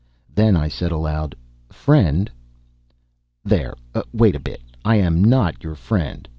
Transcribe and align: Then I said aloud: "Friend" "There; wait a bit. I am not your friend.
Then 0.33 0.57
I 0.57 0.67
said 0.67 0.91
aloud: 0.91 1.35
"Friend" 1.71 2.31
"There; 3.45 3.75
wait 4.11 4.35
a 4.35 4.39
bit. 4.39 4.63
I 4.83 4.95
am 4.95 5.23
not 5.23 5.63
your 5.63 5.75
friend. 5.75 6.27